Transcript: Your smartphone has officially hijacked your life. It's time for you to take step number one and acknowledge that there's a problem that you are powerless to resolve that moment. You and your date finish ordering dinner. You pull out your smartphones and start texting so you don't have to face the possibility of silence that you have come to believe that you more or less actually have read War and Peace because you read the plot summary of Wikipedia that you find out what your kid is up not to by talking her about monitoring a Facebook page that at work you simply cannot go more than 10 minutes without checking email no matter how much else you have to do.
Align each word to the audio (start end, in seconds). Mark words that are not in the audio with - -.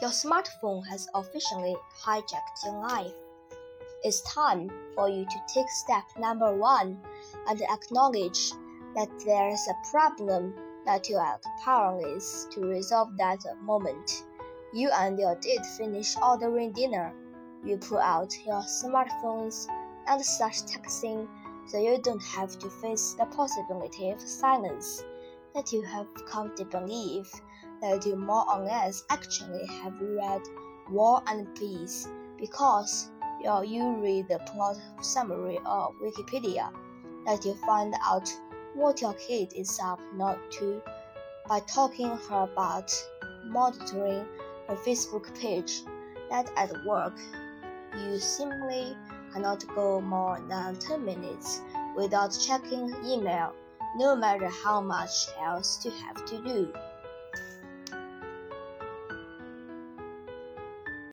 Your 0.00 0.10
smartphone 0.10 0.86
has 0.86 1.08
officially 1.12 1.76
hijacked 2.04 2.64
your 2.64 2.80
life. 2.86 3.14
It's 4.04 4.20
time 4.32 4.70
for 4.94 5.08
you 5.08 5.24
to 5.24 5.40
take 5.52 5.68
step 5.70 6.04
number 6.16 6.54
one 6.54 7.00
and 7.48 7.60
acknowledge 7.62 8.52
that 8.94 9.08
there's 9.26 9.66
a 9.66 9.90
problem 9.90 10.54
that 10.86 11.08
you 11.08 11.16
are 11.16 11.40
powerless 11.64 12.46
to 12.52 12.60
resolve 12.60 13.16
that 13.16 13.40
moment. 13.60 14.22
You 14.72 14.88
and 14.92 15.18
your 15.18 15.34
date 15.34 15.66
finish 15.76 16.14
ordering 16.22 16.70
dinner. 16.70 17.12
You 17.64 17.76
pull 17.76 17.98
out 17.98 18.32
your 18.46 18.62
smartphones 18.62 19.66
and 20.06 20.24
start 20.24 20.62
texting 20.64 21.26
so 21.66 21.76
you 21.76 22.00
don't 22.00 22.22
have 22.22 22.56
to 22.60 22.70
face 22.70 23.14
the 23.14 23.26
possibility 23.26 24.10
of 24.10 24.20
silence 24.20 25.02
that 25.56 25.72
you 25.72 25.82
have 25.82 26.06
come 26.26 26.54
to 26.54 26.64
believe 26.64 27.28
that 27.80 28.04
you 28.06 28.16
more 28.16 28.44
or 28.52 28.64
less 28.64 29.04
actually 29.10 29.66
have 29.66 30.00
read 30.00 30.42
War 30.90 31.22
and 31.26 31.54
Peace 31.54 32.08
because 32.38 33.10
you 33.42 33.96
read 33.96 34.28
the 34.28 34.38
plot 34.46 34.76
summary 35.02 35.58
of 35.64 35.94
Wikipedia 36.02 36.70
that 37.26 37.44
you 37.44 37.54
find 37.66 37.94
out 38.02 38.28
what 38.74 39.00
your 39.00 39.14
kid 39.14 39.52
is 39.54 39.78
up 39.82 40.00
not 40.14 40.38
to 40.52 40.82
by 41.48 41.60
talking 41.60 42.08
her 42.08 42.48
about 42.52 42.92
monitoring 43.46 44.26
a 44.68 44.74
Facebook 44.74 45.38
page 45.40 45.82
that 46.30 46.50
at 46.56 46.70
work 46.86 47.18
you 47.96 48.18
simply 48.18 48.96
cannot 49.32 49.64
go 49.74 50.00
more 50.00 50.40
than 50.48 50.76
10 50.78 51.04
minutes 51.04 51.60
without 51.96 52.36
checking 52.46 52.94
email 53.04 53.52
no 53.96 54.14
matter 54.14 54.48
how 54.48 54.80
much 54.80 55.28
else 55.40 55.84
you 55.84 55.90
have 55.90 56.24
to 56.26 56.42
do. 56.42 56.72